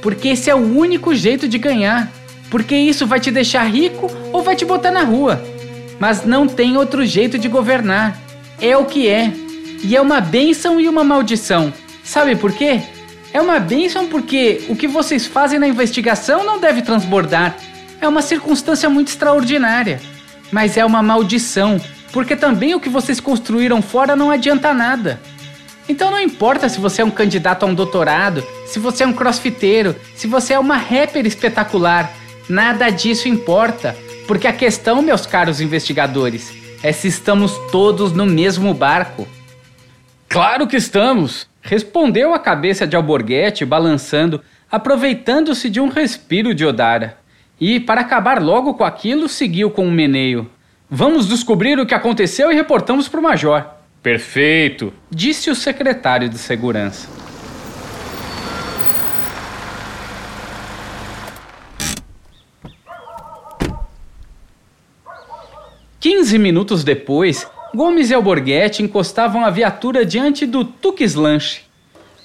Porque 0.00 0.28
esse 0.28 0.50
é 0.50 0.54
o 0.54 0.76
único 0.76 1.14
jeito 1.14 1.48
de 1.48 1.58
ganhar 1.58 2.10
porque 2.52 2.76
isso 2.76 3.06
vai 3.06 3.18
te 3.18 3.30
deixar 3.30 3.62
rico 3.62 4.10
ou 4.30 4.42
vai 4.42 4.54
te 4.54 4.62
botar 4.62 4.90
na 4.90 5.02
rua. 5.02 5.42
Mas 5.98 6.26
não 6.26 6.46
tem 6.46 6.76
outro 6.76 7.02
jeito 7.02 7.38
de 7.38 7.48
governar. 7.48 8.14
É 8.60 8.76
o 8.76 8.84
que 8.84 9.08
é. 9.08 9.32
E 9.82 9.96
é 9.96 10.00
uma 10.02 10.20
bênção 10.20 10.78
e 10.78 10.86
uma 10.86 11.02
maldição. 11.02 11.72
Sabe 12.04 12.36
por 12.36 12.52
quê? 12.52 12.82
É 13.32 13.40
uma 13.40 13.58
bênção 13.58 14.06
porque 14.06 14.66
o 14.68 14.76
que 14.76 14.86
vocês 14.86 15.26
fazem 15.26 15.58
na 15.58 15.66
investigação 15.66 16.44
não 16.44 16.60
deve 16.60 16.82
transbordar. 16.82 17.56
É 18.02 18.06
uma 18.06 18.20
circunstância 18.20 18.90
muito 18.90 19.08
extraordinária. 19.08 19.98
Mas 20.50 20.76
é 20.76 20.84
uma 20.84 21.02
maldição, 21.02 21.80
porque 22.12 22.36
também 22.36 22.74
o 22.74 22.80
que 22.80 22.88
vocês 22.88 23.20
construíram 23.20 23.80
fora 23.80 24.14
não 24.14 24.30
adianta 24.30 24.72
nada. 24.74 25.20
Então 25.88 26.10
não 26.10 26.20
importa 26.20 26.68
se 26.68 26.78
você 26.78 27.02
é 27.02 27.04
um 27.04 27.10
candidato 27.10 27.64
a 27.64 27.66
um 27.66 27.74
doutorado, 27.74 28.44
se 28.66 28.78
você 28.78 29.02
é 29.02 29.06
um 29.06 29.12
crossfiteiro, 29.12 29.96
se 30.14 30.26
você 30.26 30.54
é 30.54 30.58
uma 30.58 30.76
rapper 30.76 31.26
espetacular. 31.26 32.10
Nada 32.48 32.90
disso 32.90 33.28
importa, 33.28 33.96
porque 34.26 34.46
a 34.46 34.52
questão, 34.52 35.02
meus 35.02 35.26
caros 35.26 35.60
investigadores, 35.60 36.52
é 36.82 36.92
se 36.92 37.08
estamos 37.08 37.52
todos 37.70 38.12
no 38.12 38.26
mesmo 38.26 38.74
barco. 38.74 39.26
Claro 40.28 40.66
que 40.66 40.76
estamos, 40.76 41.46
respondeu 41.60 42.34
a 42.34 42.38
cabeça 42.38 42.86
de 42.86 42.96
Alborguete, 42.96 43.64
balançando, 43.64 44.40
aproveitando-se 44.70 45.68
de 45.68 45.80
um 45.80 45.88
respiro 45.88 46.54
de 46.54 46.64
Odara. 46.64 47.18
E, 47.60 47.78
para 47.78 48.00
acabar 48.00 48.42
logo 48.42 48.74
com 48.74 48.84
aquilo, 48.84 49.28
seguiu 49.28 49.70
com 49.70 49.86
um 49.86 49.90
meneio. 49.90 50.50
Vamos 50.94 51.26
descobrir 51.26 51.80
o 51.80 51.86
que 51.86 51.94
aconteceu 51.94 52.52
e 52.52 52.54
reportamos 52.54 53.08
para 53.08 53.18
o 53.18 53.22
Major. 53.22 53.64
Perfeito, 54.02 54.92
disse 55.10 55.50
o 55.50 55.54
secretário 55.54 56.28
de 56.28 56.36
segurança. 56.36 57.08
15 65.98 66.38
minutos 66.38 66.84
depois, 66.84 67.48
Gomes 67.74 68.10
e 68.10 68.14
Alborguete 68.14 68.82
encostavam 68.82 69.46
a 69.46 69.48
viatura 69.48 70.04
diante 70.04 70.44
do 70.44 70.62
Tuques 70.62 71.14
Lanche. 71.14 71.62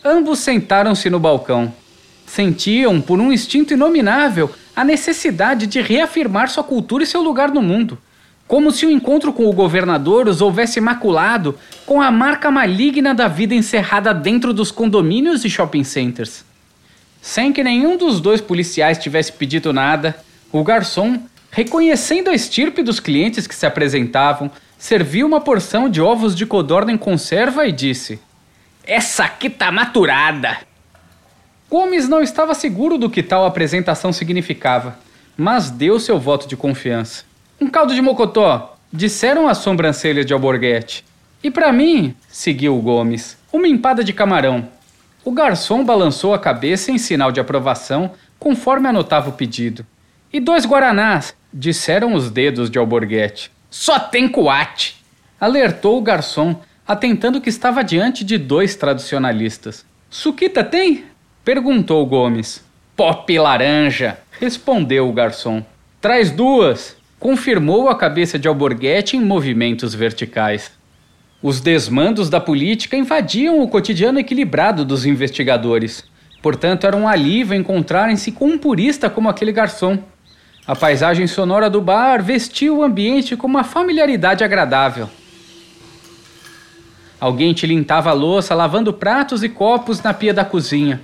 Ambos 0.03 0.39
sentaram-se 0.39 1.09
no 1.09 1.21
balcão. 1.21 1.73
Sentiam, 2.25 2.99
por 2.99 3.17
um 3.17 3.31
instinto 3.31 3.73
inominável, 3.73 4.51
a 4.75 4.83
necessidade 4.83 5.67
de 5.67 5.79
reafirmar 5.79 6.49
sua 6.49 6.65
cultura 6.65 7.05
e 7.05 7.07
seu 7.07 7.21
lugar 7.21 7.49
no 7.49 7.61
mundo. 7.61 7.97
Como 8.47 8.71
se 8.71 8.85
o 8.85 8.91
encontro 8.91 9.33
com 9.33 9.45
o 9.45 9.53
governador 9.53 10.27
os 10.27 10.41
houvesse 10.41 10.79
maculado 10.79 11.57
com 11.85 12.01
a 12.01 12.09
marca 12.09 12.49
maligna 12.49 13.13
da 13.13 13.27
vida 13.27 13.53
encerrada 13.53 14.13
dentro 14.13 14.53
dos 14.53 14.71
condomínios 14.71 15.43
e 15.43 15.49
shopping 15.49 15.83
centers. 15.83 16.45
Sem 17.21 17.51
que 17.51 17.63
nenhum 17.63 17.97
dos 17.97 18.21
dois 18.21 18.39
policiais 18.39 18.97
tivesse 18.97 19.33
pedido 19.33 19.73
nada, 19.73 20.15
o 20.51 20.63
garçom 20.63 21.19
Reconhecendo 21.57 22.29
a 22.29 22.35
estirpe 22.35 22.83
dos 22.83 22.99
clientes 22.99 23.47
que 23.47 23.55
se 23.55 23.65
apresentavam, 23.65 24.51
serviu 24.77 25.25
uma 25.25 25.41
porção 25.41 25.89
de 25.89 26.01
ovos 26.01 26.35
de 26.35 26.45
codorna 26.45 26.91
em 26.91 26.97
conserva 26.97 27.65
e 27.65 27.71
disse: 27.71 28.19
Essa 28.83 29.23
aqui 29.23 29.49
tá 29.49 29.71
maturada! 29.71 30.57
Gomes 31.69 32.07
não 32.07 32.21
estava 32.21 32.53
seguro 32.53 32.97
do 32.97 33.09
que 33.09 33.23
tal 33.23 33.45
apresentação 33.45 34.13
significava, 34.13 34.99
mas 35.35 35.69
deu 35.69 35.99
seu 35.99 36.19
voto 36.19 36.47
de 36.47 36.55
confiança. 36.55 37.25
Um 37.59 37.67
caldo 37.67 37.95
de 37.95 38.01
mocotó, 38.01 38.77
disseram 38.93 39.47
as 39.47 39.57
sobrancelhas 39.57 40.25
de 40.25 40.33
Alborguete. 40.33 41.03
E 41.43 41.49
para 41.49 41.71
mim, 41.73 42.15
seguiu 42.29 42.77
Gomes, 42.77 43.35
uma 43.51 43.67
empada 43.67 44.03
de 44.03 44.13
camarão. 44.13 44.67
O 45.25 45.31
garçom 45.31 45.83
balançou 45.83 46.35
a 46.35 46.39
cabeça 46.39 46.91
em 46.91 46.99
sinal 46.99 47.31
de 47.31 47.39
aprovação, 47.39 48.11
conforme 48.37 48.87
anotava 48.87 49.29
o 49.29 49.33
pedido. 49.33 49.85
E 50.31 50.39
dois 50.39 50.65
guaranás, 50.65 51.35
disseram 51.51 52.13
os 52.13 52.29
dedos 52.29 52.69
de 52.69 52.77
Alborguete. 52.77 53.51
Só 53.71 53.99
tem 53.99 54.27
coate! 54.27 55.03
Alertou 55.39 55.97
o 55.97 56.01
garçom, 56.01 56.61
atentando 56.87 57.41
que 57.41 57.49
estava 57.49 57.83
diante 57.83 58.23
de 58.23 58.37
dois 58.37 58.75
tradicionalistas. 58.75 59.83
Suquita 60.09 60.63
tem? 60.63 61.05
Perguntou 61.43 62.05
Gomes. 62.05 62.63
Pop 62.95 63.37
laranja, 63.37 64.19
respondeu 64.39 65.09
o 65.09 65.13
garçom. 65.13 65.63
Traz 65.99 66.31
duas, 66.31 66.95
confirmou 67.19 67.89
a 67.89 67.95
cabeça 67.95 68.37
de 68.37 68.47
Alborguete 68.47 69.17
em 69.17 69.21
movimentos 69.21 69.93
verticais. 69.93 70.71
Os 71.41 71.61
desmandos 71.61 72.29
da 72.29 72.39
política 72.39 72.97
invadiam 72.97 73.61
o 73.61 73.67
cotidiano 73.67 74.19
equilibrado 74.19 74.83
dos 74.83 75.05
investigadores. 75.05 76.03
Portanto, 76.41 76.85
era 76.85 76.95
um 76.95 77.07
alívio 77.07 77.55
encontrarem-se 77.55 78.31
com 78.31 78.47
um 78.47 78.57
purista 78.57 79.09
como 79.09 79.29
aquele 79.29 79.51
garçom. 79.51 79.99
A 80.65 80.75
paisagem 80.75 81.27
sonora 81.27 81.69
do 81.69 81.81
bar 81.81 82.21
vestiu 82.21 82.77
o 82.77 82.83
ambiente 82.83 83.35
com 83.35 83.47
uma 83.47 83.63
familiaridade 83.63 84.43
agradável. 84.43 85.09
Alguém 87.19 87.53
tilintava 87.53 88.11
a 88.11 88.13
louça 88.13 88.53
lavando 88.53 88.93
pratos 88.93 89.43
e 89.43 89.49
copos 89.49 90.01
na 90.03 90.13
pia 90.13 90.33
da 90.33 90.45
cozinha. 90.45 91.01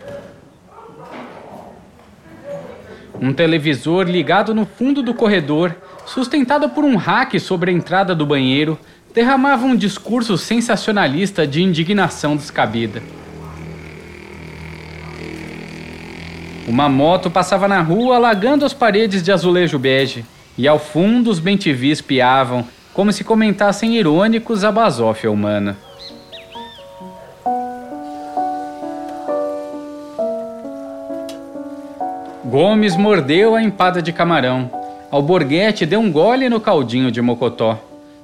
Um 3.26 3.32
televisor 3.32 4.04
ligado 4.10 4.54
no 4.54 4.66
fundo 4.66 5.02
do 5.02 5.14
corredor, 5.14 5.74
sustentado 6.06 6.68
por 6.68 6.84
um 6.84 6.98
rack 6.98 7.40
sobre 7.40 7.72
a 7.72 7.74
entrada 7.74 8.14
do 8.14 8.26
banheiro, 8.26 8.78
derramava 9.16 9.66
um 9.66 9.78
discurso 9.78 10.38
sensacionalista 10.38 11.48
de 11.48 11.64
indignação 11.64 12.36
descabida. 12.36 13.02
Uma 16.68 16.90
moto 16.90 17.32
passava 17.32 17.66
na 17.66 17.82
rua 17.82 18.18
alagando 18.18 18.66
as 18.66 18.74
paredes 18.74 19.24
de 19.24 19.32
azulejo 19.32 19.80
bege, 19.80 20.26
e 20.58 20.68
ao 20.68 20.78
fundo 20.78 21.32
os 21.32 21.40
bentivis 21.40 22.02
piavam, 22.02 22.68
como 22.94 23.14
se 23.14 23.24
comentassem 23.24 23.96
irônicos 23.96 24.66
a 24.66 24.72
basófia 24.72 25.32
humana. 25.32 25.78
Gomes 32.54 32.96
mordeu 32.96 33.56
a 33.56 33.64
empada 33.64 34.00
de 34.00 34.14
camarão. 34.14 34.70
Alborguete 35.10 35.88
deu 35.88 36.00
um 36.00 36.12
gole 36.12 36.48
no 36.50 36.62
caldinho 36.62 37.10
de 37.10 37.20
mocotó. 37.20 37.80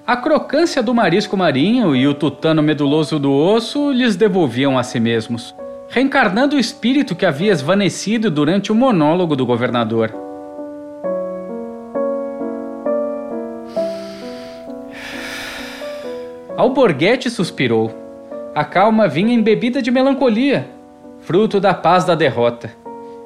A 0.06 0.16
crocância 0.16 0.84
do 0.84 0.94
marisco 0.94 1.36
marinho 1.36 1.96
e 1.96 2.08
o 2.08 2.14
tutano 2.14 2.62
meduloso 2.62 3.18
do 3.18 3.34
osso 3.34 3.92
lhes 3.92 4.16
devolviam 4.16 4.78
a 4.78 4.84
si 4.84 5.00
mesmos, 5.00 5.56
reencarnando 5.90 6.58
o 6.58 6.60
espírito 6.60 7.16
que 7.16 7.26
havia 7.26 7.52
esvanecido 7.52 8.30
durante 8.30 8.72
o 8.72 8.76
monólogo 8.76 9.36
do 9.36 9.48
governador. 9.48 10.14
Alborguete 16.56 17.32
suspirou. 17.32 17.92
A 18.54 18.64
calma 18.64 19.08
vinha 19.08 19.34
embebida 19.34 19.82
de 19.82 19.90
melancolia, 19.90 20.68
fruto 21.20 21.60
da 21.60 21.74
paz 21.74 22.06
da 22.06 22.14
derrota. 22.14 22.78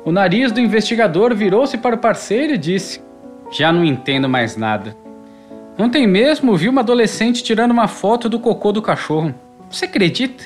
O 0.06 0.12
nariz 0.12 0.52
do 0.52 0.60
investigador 0.60 1.34
virou-se 1.34 1.78
para 1.78 1.96
o 1.96 1.98
parceiro 1.98 2.54
e 2.54 2.58
disse: 2.58 3.02
Já 3.50 3.72
não 3.72 3.86
entendo 3.86 4.28
mais 4.28 4.58
nada. 4.58 4.96
Ontem 5.80 6.06
mesmo 6.06 6.58
vi 6.58 6.68
uma 6.68 6.82
adolescente 6.82 7.42
tirando 7.42 7.72
uma 7.72 7.88
foto 7.88 8.28
do 8.28 8.38
cocô 8.38 8.74
do 8.74 8.82
cachorro. 8.82 9.34
Você 9.70 9.86
acredita? 9.86 10.44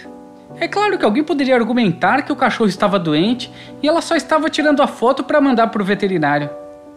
É 0.60 0.68
claro 0.68 0.98
que 0.98 1.04
alguém 1.04 1.24
poderia 1.24 1.56
argumentar 1.56 2.22
que 2.22 2.32
o 2.32 2.36
cachorro 2.36 2.70
estava 2.70 3.00
doente 3.00 3.52
e 3.82 3.88
ela 3.88 4.02
só 4.02 4.16
estava 4.16 4.50
tirando 4.50 4.82
a 4.82 4.88
foto 4.88 5.24
para 5.24 5.42
mandar 5.42 5.68
para 5.68 5.82
o 5.82 5.86
veterinário. 5.86 6.50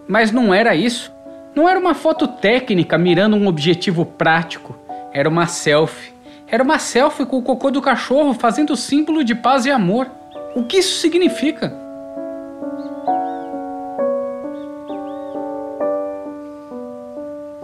Mas 0.06 0.30
não 0.30 0.52
era 0.52 0.74
isso. 0.74 1.10
Não 1.56 1.68
era 1.68 1.80
uma 1.80 1.94
foto 1.94 2.28
técnica 2.28 2.98
mirando 2.98 3.36
um 3.36 3.46
objetivo 3.46 4.04
prático. 4.04 4.78
Era 5.12 5.28
uma 5.28 5.46
selfie. 5.46 6.12
Era 6.46 6.62
uma 6.62 6.78
selfie 6.78 7.24
com 7.24 7.38
o 7.38 7.42
cocô 7.42 7.70
do 7.70 7.80
cachorro 7.80 8.34
fazendo 8.34 8.74
o 8.74 8.76
símbolo 8.76 9.24
de 9.24 9.34
paz 9.34 9.64
e 9.64 9.70
amor. 9.70 10.08
O 10.54 10.64
que 10.64 10.78
isso 10.78 11.00
significa? 11.00 11.89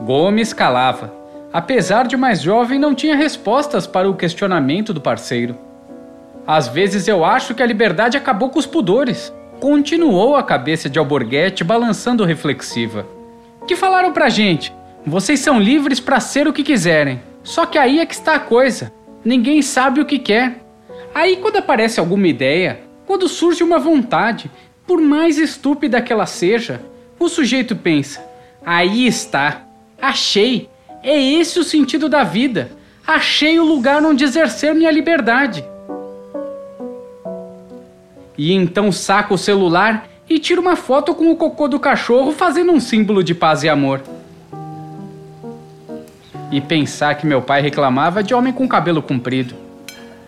Gomes 0.07 0.53
calava. 0.53 1.13
Apesar 1.53 2.07
de 2.07 2.17
mais 2.17 2.41
jovem, 2.41 2.79
não 2.79 2.95
tinha 2.95 3.17
respostas 3.17 3.89
para 3.89 4.09
o 4.09 4.15
questionamento 4.15 4.95
do 4.95 5.01
parceiro. 5.01 5.59
Às 6.47 6.69
vezes 6.69 7.09
eu 7.09 7.25
acho 7.25 7.57
que 7.57 7.63
a 7.63 7.67
liberdade 7.67 8.17
acabou 8.17 8.49
com 8.49 8.61
os 8.61 8.67
pudores. 8.67 9.33
Continuou 9.59 10.37
a 10.37 10.45
cabeça 10.45 10.89
de 10.89 10.97
Alborguete 10.97 11.65
balançando 11.65 12.25
reflexiva. 12.25 13.05
Que 13.67 13.75
falaram 13.75 14.13
pra 14.13 14.29
gente? 14.29 14.73
Vocês 15.05 15.41
são 15.41 15.59
livres 15.59 15.99
para 15.99 16.21
ser 16.21 16.47
o 16.47 16.53
que 16.53 16.63
quiserem. 16.63 17.21
Só 17.43 17.67
que 17.67 17.77
aí 17.77 17.99
é 17.99 18.07
que 18.07 18.15
está 18.15 18.37
a 18.37 18.41
coisa. 18.41 18.93
Ninguém 19.25 19.61
sabe 19.61 20.01
o 20.01 20.07
que 20.07 20.21
quer. 20.21 20.65
Aí 21.13 21.39
quando 21.39 21.57
aparece 21.57 21.99
alguma 21.99 22.29
ideia, 22.29 22.79
quando 23.09 23.29
surge 23.29 23.65
uma 23.65 23.81
vontade, 23.81 24.49
por 24.87 25.01
mais 25.01 25.37
estúpida 25.37 26.01
que 26.01 26.13
ela 26.13 26.27
seja, 26.27 26.81
o 27.19 27.29
sujeito 27.29 27.75
pensa: 27.75 28.25
aí 28.65 29.05
está, 29.05 29.66
achei. 30.00 30.69
É 31.03 31.21
esse 31.21 31.59
o 31.59 31.65
sentido 31.65 32.09
da 32.09 32.25
vida. 32.25 32.71
Achei 33.07 33.59
o 33.59 33.65
lugar 33.65 34.05
onde 34.05 34.25
exercer 34.25 34.75
minha 34.75 34.91
liberdade 34.91 35.65
e 38.38 38.53
então 38.53 38.93
saca 38.93 39.33
o 39.33 39.38
celular 39.38 40.09
e 40.29 40.38
tira 40.38 40.61
uma 40.61 40.76
foto 40.76 41.15
com 41.15 41.31
o 41.31 41.37
cocô 41.37 41.69
do 41.69 41.79
cachorro 41.79 42.33
fazendo 42.33 42.73
um 42.73 42.81
símbolo 42.81 43.23
de 43.23 43.35
paz 43.35 43.62
e 43.62 43.69
amor. 43.69 44.03
E 46.50 46.61
pensar 46.61 47.15
que 47.15 47.26
meu 47.26 47.43
pai 47.43 47.61
reclamava 47.62 48.23
de 48.23 48.35
homem 48.35 48.53
com 48.53 48.69
cabelo 48.69 49.03
comprido. 49.03 49.55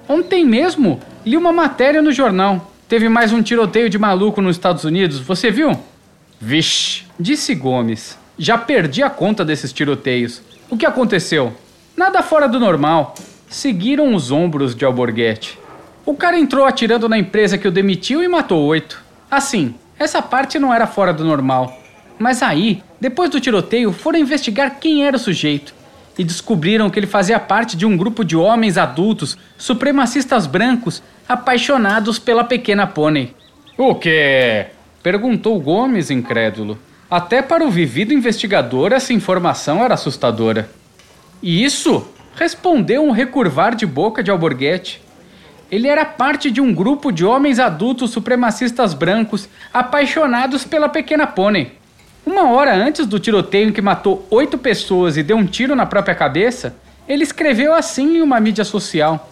Ontem 0.08 0.44
mesmo 0.44 1.00
li 1.24 1.36
uma 1.36 1.52
matéria 1.52 2.02
no 2.02 2.10
jornal. 2.10 2.72
Teve 2.88 3.08
mais 3.08 3.32
um 3.32 3.42
tiroteio 3.42 3.90
de 3.90 3.98
maluco 3.98 4.40
nos 4.40 4.56
Estados 4.56 4.84
Unidos, 4.84 5.18
você 5.18 5.50
viu? 5.50 5.78
Vixe, 6.40 7.04
disse 7.20 7.54
Gomes. 7.54 8.16
Já 8.38 8.56
perdi 8.56 9.02
a 9.02 9.10
conta 9.10 9.44
desses 9.44 9.72
tiroteios. 9.72 10.40
O 10.70 10.76
que 10.76 10.86
aconteceu? 10.86 11.52
Nada 11.96 12.22
fora 12.22 12.48
do 12.48 12.60
normal. 12.60 13.16
Seguiram 13.48 14.14
os 14.14 14.30
ombros 14.30 14.76
de 14.76 14.84
Alborguete. 14.84 15.58
O 16.06 16.14
cara 16.14 16.38
entrou 16.38 16.64
atirando 16.64 17.08
na 17.08 17.18
empresa 17.18 17.58
que 17.58 17.66
o 17.66 17.72
demitiu 17.72 18.22
e 18.22 18.28
matou 18.28 18.64
oito. 18.66 19.02
Assim, 19.28 19.74
essa 19.98 20.22
parte 20.22 20.56
não 20.56 20.72
era 20.72 20.86
fora 20.86 21.12
do 21.12 21.24
normal. 21.24 21.76
Mas 22.16 22.40
aí, 22.40 22.80
depois 23.00 23.28
do 23.28 23.40
tiroteio, 23.40 23.92
foram 23.92 24.20
investigar 24.20 24.78
quem 24.78 25.04
era 25.04 25.16
o 25.16 25.20
sujeito 25.20 25.74
e 26.16 26.22
descobriram 26.22 26.88
que 26.90 26.98
ele 26.98 27.06
fazia 27.08 27.40
parte 27.40 27.76
de 27.76 27.84
um 27.84 27.96
grupo 27.96 28.24
de 28.24 28.36
homens 28.36 28.78
adultos, 28.78 29.36
supremacistas 29.56 30.46
brancos, 30.46 31.02
apaixonados 31.28 32.20
pela 32.20 32.44
pequena 32.44 32.86
pônei. 32.86 33.34
O 33.76 33.96
quê? 33.96 34.66
perguntou 35.02 35.60
Gomes, 35.60 36.10
incrédulo. 36.10 36.78
Até 37.10 37.40
para 37.40 37.64
o 37.64 37.70
vivido 37.70 38.12
investigador, 38.12 38.92
essa 38.92 39.14
informação 39.14 39.82
era 39.82 39.94
assustadora. 39.94 40.68
E 41.42 41.64
isso? 41.64 42.06
respondeu 42.34 43.02
um 43.02 43.10
recurvar 43.10 43.74
de 43.74 43.84
boca 43.84 44.22
de 44.22 44.30
Alborguete. 44.30 45.02
Ele 45.70 45.88
era 45.88 46.04
parte 46.04 46.50
de 46.50 46.60
um 46.60 46.72
grupo 46.72 47.10
de 47.10 47.24
homens 47.24 47.58
adultos 47.58 48.10
supremacistas 48.10 48.94
brancos 48.94 49.48
apaixonados 49.72 50.64
pela 50.64 50.88
pequena 50.88 51.26
pônei. 51.26 51.72
Uma 52.24 52.50
hora 52.52 52.74
antes 52.74 53.06
do 53.06 53.18
tiroteio 53.18 53.70
em 53.70 53.72
que 53.72 53.80
matou 53.80 54.26
oito 54.30 54.56
pessoas 54.56 55.16
e 55.16 55.22
deu 55.22 55.36
um 55.36 55.46
tiro 55.46 55.74
na 55.74 55.86
própria 55.86 56.14
cabeça, 56.14 56.76
ele 57.08 57.24
escreveu 57.24 57.74
assim 57.74 58.18
em 58.18 58.20
uma 58.20 58.38
mídia 58.38 58.64
social: 58.64 59.30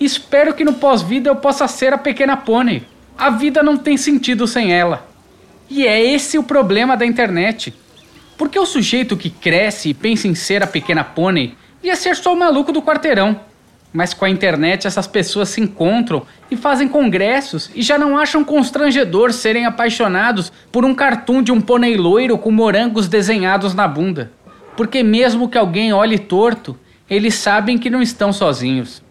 Espero 0.00 0.54
que 0.54 0.64
no 0.64 0.74
pós-vida 0.74 1.28
eu 1.28 1.36
possa 1.36 1.66
ser 1.66 1.92
a 1.92 1.98
pequena 1.98 2.36
pônei. 2.36 2.84
A 3.18 3.28
vida 3.28 3.62
não 3.62 3.76
tem 3.76 3.96
sentido 3.96 4.46
sem 4.46 4.72
ela. 4.72 5.06
E 5.70 5.86
é 5.86 6.02
esse 6.02 6.38
o 6.38 6.42
problema 6.42 6.96
da 6.96 7.04
internet. 7.04 7.74
Porque 8.36 8.58
o 8.58 8.66
sujeito 8.66 9.16
que 9.16 9.30
cresce 9.30 9.90
e 9.90 9.94
pensa 9.94 10.28
em 10.28 10.34
ser 10.34 10.62
a 10.62 10.66
pequena 10.66 11.04
pônei 11.04 11.54
ia 11.82 11.94
ser 11.96 12.16
só 12.16 12.32
o 12.32 12.38
maluco 12.38 12.72
do 12.72 12.82
quarteirão. 12.82 13.40
Mas 13.92 14.12
com 14.12 14.24
a 14.24 14.30
internet 14.30 14.86
essas 14.86 15.06
pessoas 15.06 15.48
se 15.48 15.60
encontram 15.60 16.26
e 16.50 16.56
fazem 16.56 16.88
congressos 16.88 17.70
e 17.74 17.82
já 17.82 17.98
não 17.98 18.18
acham 18.18 18.44
constrangedor 18.44 19.32
serem 19.32 19.64
apaixonados 19.64 20.52
por 20.70 20.84
um 20.84 20.94
cartoon 20.94 21.42
de 21.42 21.50
um 21.50 21.60
pônei 21.60 21.96
loiro 21.96 22.36
com 22.36 22.50
morangos 22.50 23.08
desenhados 23.08 23.74
na 23.74 23.88
bunda. 23.88 24.30
Porque 24.76 25.02
mesmo 25.02 25.48
que 25.48 25.58
alguém 25.58 25.92
olhe 25.92 26.18
torto, 26.18 26.78
eles 27.08 27.34
sabem 27.34 27.78
que 27.78 27.90
não 27.90 28.02
estão 28.02 28.32
sozinhos. 28.32 29.02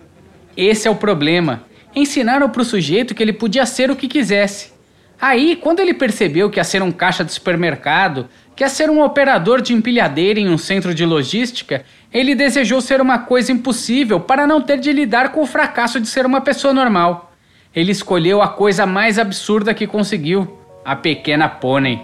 Esse 0.55 0.87
é 0.87 0.91
o 0.91 0.95
problema. 0.95 1.63
Ensinaram 1.95 2.49
para 2.49 2.61
o 2.61 2.65
sujeito 2.65 3.15
que 3.15 3.23
ele 3.23 3.33
podia 3.33 3.65
ser 3.65 3.89
o 3.89 3.95
que 3.95 4.07
quisesse. 4.07 4.76
Aí, 5.19 5.55
quando 5.55 5.79
ele 5.79 5.95
percebeu 5.95 6.49
que 6.49 6.59
ia 6.59 6.63
ser 6.63 6.83
um 6.83 6.91
caixa 6.91 7.25
de 7.25 7.33
supermercado, 7.33 8.27
que 8.55 8.63
ia 8.63 8.69
ser 8.69 8.89
um 8.89 9.01
operador 9.01 9.61
de 9.61 9.73
empilhadeira 9.73 10.39
em 10.39 10.47
um 10.47 10.57
centro 10.57 10.93
de 10.93 11.05
logística, 11.05 11.83
ele 12.13 12.35
desejou 12.35 12.79
ser 12.81 13.01
uma 13.01 13.19
coisa 13.19 13.51
impossível 13.51 14.19
para 14.19 14.45
não 14.45 14.61
ter 14.61 14.79
de 14.79 14.91
lidar 14.93 15.31
com 15.31 15.41
o 15.41 15.47
fracasso 15.47 15.99
de 15.99 16.07
ser 16.07 16.25
uma 16.25 16.41
pessoa 16.41 16.73
normal. 16.73 17.31
Ele 17.75 17.91
escolheu 17.91 18.41
a 18.41 18.47
coisa 18.47 18.85
mais 18.85 19.17
absurda 19.17 19.73
que 19.73 19.87
conseguiu: 19.87 20.59
a 20.85 20.95
pequena 20.95 21.49
pônei. 21.49 21.99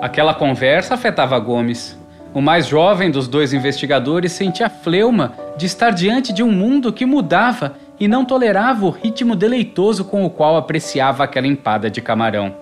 Aquela 0.00 0.34
conversa 0.34 0.94
afetava 0.94 1.38
Gomes. 1.38 1.98
O 2.34 2.40
mais 2.40 2.66
jovem 2.66 3.12
dos 3.12 3.28
dois 3.28 3.52
investigadores 3.52 4.32
sentia 4.32 4.68
fleuma 4.68 5.32
de 5.56 5.66
estar 5.66 5.90
diante 5.90 6.32
de 6.32 6.42
um 6.42 6.50
mundo 6.50 6.92
que 6.92 7.06
mudava 7.06 7.76
e 7.98 8.08
não 8.08 8.24
tolerava 8.24 8.84
o 8.84 8.90
ritmo 8.90 9.36
deleitoso 9.36 10.04
com 10.04 10.26
o 10.26 10.30
qual 10.30 10.56
apreciava 10.56 11.22
aquela 11.22 11.46
empada 11.46 11.88
de 11.88 12.00
camarão. 12.00 12.52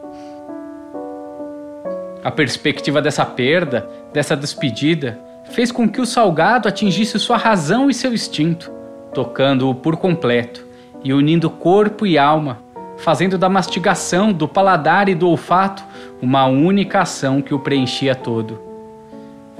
A 2.22 2.30
perspectiva 2.30 3.00
dessa 3.00 3.24
perda, 3.24 3.88
dessa 4.12 4.36
despedida, 4.36 5.18
fez 5.52 5.72
com 5.72 5.88
que 5.88 6.02
o 6.02 6.06
salgado 6.06 6.68
atingisse 6.68 7.18
sua 7.18 7.38
razão 7.38 7.88
e 7.88 7.94
seu 7.94 8.12
instinto, 8.12 8.70
tocando-o 9.14 9.74
por 9.74 9.96
completo 9.96 10.66
e 11.02 11.14
unindo 11.14 11.48
corpo 11.48 12.06
e 12.06 12.18
alma, 12.18 12.58
fazendo 12.98 13.38
da 13.38 13.48
mastigação, 13.48 14.34
do 14.34 14.46
paladar 14.46 15.08
e 15.08 15.14
do 15.14 15.26
olfato 15.26 15.82
uma 16.20 16.44
única 16.44 17.00
ação 17.00 17.40
que 17.40 17.54
o 17.54 17.58
preenchia 17.58 18.14
todo. 18.14 18.71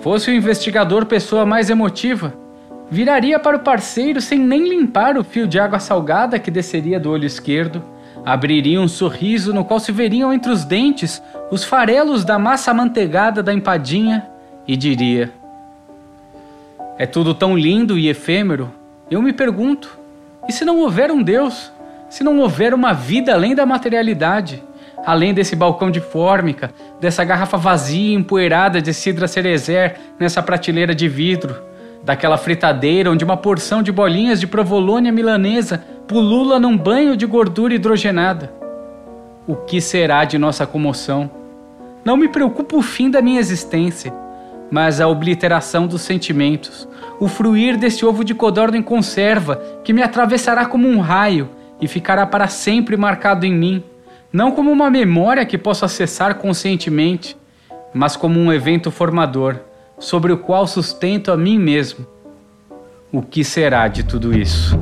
Fosse 0.02 0.32
o 0.32 0.34
investigador 0.34 1.06
pessoa 1.06 1.46
mais 1.46 1.70
emotiva, 1.70 2.34
viraria 2.90 3.38
para 3.38 3.56
o 3.56 3.60
parceiro 3.60 4.20
sem 4.20 4.36
nem 4.36 4.68
limpar 4.68 5.16
o 5.16 5.22
fio 5.22 5.46
de 5.46 5.60
água 5.60 5.78
salgada 5.78 6.40
que 6.40 6.50
desceria 6.50 6.98
do 6.98 7.08
olho 7.08 7.24
esquerdo, 7.24 7.80
abriria 8.24 8.80
um 8.80 8.88
sorriso 8.88 9.54
no 9.54 9.64
qual 9.64 9.78
se 9.78 9.92
veriam 9.92 10.32
entre 10.32 10.50
os 10.50 10.64
dentes 10.64 11.22
os 11.52 11.62
farelos 11.62 12.24
da 12.24 12.36
massa 12.36 12.72
amanteigada 12.72 13.44
da 13.44 13.54
empadinha 13.54 14.26
e 14.66 14.76
diria: 14.76 15.32
É 16.98 17.06
tudo 17.06 17.32
tão 17.32 17.56
lindo 17.56 17.96
e 17.96 18.08
efêmero, 18.08 18.72
eu 19.08 19.22
me 19.22 19.32
pergunto, 19.32 19.96
e 20.48 20.52
se 20.52 20.64
não 20.64 20.80
houver 20.80 21.12
um 21.12 21.22
Deus? 21.22 21.70
Se 22.10 22.24
não 22.24 22.40
houver 22.40 22.74
uma 22.74 22.92
vida 22.92 23.32
além 23.32 23.54
da 23.54 23.64
materialidade? 23.64 24.64
Além 25.04 25.34
desse 25.34 25.56
balcão 25.56 25.90
de 25.90 26.00
fórmica, 26.00 26.72
dessa 27.00 27.24
garrafa 27.24 27.56
vazia 27.56 28.14
empoeirada 28.14 28.80
de 28.80 28.94
cidra 28.94 29.26
cerezer 29.26 29.96
nessa 30.18 30.42
prateleira 30.42 30.94
de 30.94 31.08
vidro, 31.08 31.56
daquela 32.02 32.36
fritadeira 32.36 33.10
onde 33.10 33.24
uma 33.24 33.36
porção 33.36 33.82
de 33.82 33.92
bolinhas 33.92 34.40
de 34.40 34.46
provolônia 34.46 35.12
milanesa 35.12 35.84
pulula 36.06 36.58
num 36.58 36.76
banho 36.76 37.16
de 37.16 37.26
gordura 37.26 37.74
hidrogenada. 37.74 38.52
O 39.46 39.56
que 39.56 39.80
será 39.80 40.24
de 40.24 40.38
nossa 40.38 40.66
comoção? 40.66 41.30
Não 42.04 42.16
me 42.16 42.28
preocupa 42.28 42.76
o 42.76 42.82
fim 42.82 43.10
da 43.10 43.22
minha 43.22 43.40
existência, 43.40 44.12
mas 44.70 45.00
a 45.00 45.06
obliteração 45.06 45.86
dos 45.86 46.02
sentimentos, 46.02 46.88
o 47.20 47.28
fruir 47.28 47.76
desse 47.76 48.04
ovo 48.04 48.24
de 48.24 48.34
codorna 48.34 48.76
em 48.76 48.82
conserva 48.82 49.62
que 49.84 49.92
me 49.92 50.02
atravessará 50.02 50.64
como 50.66 50.88
um 50.88 50.98
raio 50.98 51.50
e 51.80 51.86
ficará 51.86 52.26
para 52.26 52.48
sempre 52.48 52.96
marcado 52.96 53.44
em 53.44 53.54
mim, 53.54 53.84
não 54.32 54.52
como 54.52 54.70
uma 54.70 54.90
memória 54.90 55.44
que 55.44 55.58
posso 55.58 55.84
acessar 55.84 56.36
conscientemente, 56.36 57.36
mas 57.92 58.16
como 58.16 58.40
um 58.40 58.50
evento 58.50 58.90
formador 58.90 59.60
sobre 59.98 60.32
o 60.32 60.38
qual 60.38 60.66
sustento 60.66 61.30
a 61.30 61.36
mim 61.36 61.58
mesmo. 61.58 62.06
O 63.12 63.20
que 63.20 63.44
será 63.44 63.86
de 63.88 64.02
tudo 64.02 64.36
isso? 64.36 64.74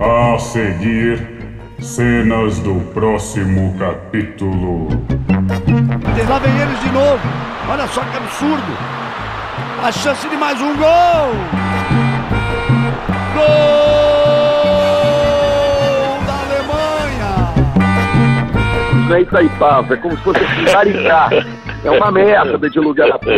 A 0.00 0.38
seguir, 0.38 1.39
cenas 1.80 2.58
do 2.60 2.74
próximo 2.92 3.74
capítulo. 3.78 4.88
Lá 6.28 6.38
vem 6.38 6.56
eles 6.60 6.80
de 6.80 6.90
novo. 6.92 7.20
Olha 7.68 7.86
só 7.88 8.02
que 8.02 8.16
absurdo. 8.16 8.72
A 9.82 9.90
chance 9.90 10.28
de 10.28 10.36
mais 10.36 10.60
um 10.60 10.76
gol. 10.76 11.34
Gol 13.34 13.42
da 16.26 16.34
Alemanha. 16.44 17.30
Isso 19.04 19.14
é 19.14 19.22
Itaipava, 19.22 19.94
é 19.94 19.96
como 19.96 20.16
se 20.16 20.22
fosse 20.22 20.40
Maricá. 20.72 21.30
É 21.82 21.90
uma 21.90 22.12
merda 22.12 22.68
de 22.68 22.78
lugar, 22.78 23.18
pô. 23.18 23.30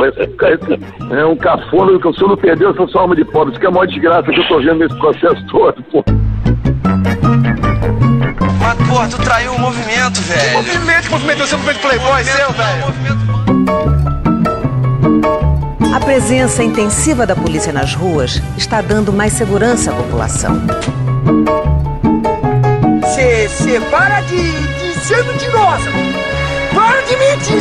É 1.15 1.25
um 1.25 1.37
cafona 1.37 1.99
que 1.99 2.09
o 2.09 2.15
senhor 2.15 2.29
não 2.29 2.37
perdeu 2.37 2.71
essa 2.71 2.87
sua 2.89 3.03
alma 3.03 3.15
de 3.15 3.25
pobre. 3.25 3.53
Isso 3.53 3.61
que 3.61 3.67
é 3.67 3.69
a 3.69 3.73
maior 3.73 3.87
desgraça 3.87 4.33
que 4.33 4.41
eu 4.41 4.49
tô 4.49 4.59
vendo 4.59 4.81
nesse 4.81 4.99
processo 4.99 5.47
todo, 5.47 5.83
pô. 5.85 6.05
Mas, 8.75 8.89
porra, 8.89 9.07
tu 9.09 9.19
traiu 9.19 9.53
o 9.55 9.59
movimento, 9.59 10.21
velho. 10.23 10.59
O 10.59 10.63
movimento, 10.63 11.03
que 11.03 11.11
movimento? 11.11 11.47
Você 11.47 11.55
é 11.55 11.59
movimento 11.59 11.81
Playboy 11.81 12.25
seu, 12.25 12.53
velho? 12.53 12.85
A 15.95 16.01
presença 16.01 16.65
intensiva 16.65 17.27
da 17.27 17.37
polícia 17.37 17.71
nas 17.73 17.95
ruas 17.95 18.41
está 18.57 18.81
dando 18.81 19.13
mais 19.13 19.35
segurança 19.35 19.91
à 19.91 19.95
população. 19.95 20.63
Você 23.03 23.79
para 23.91 24.23
de, 24.23 24.53
de 24.53 25.01
ser 25.01 25.23
mentirosa. 25.25 25.91
Para 26.75 27.03
de 27.03 27.17
mentir. 27.17 27.61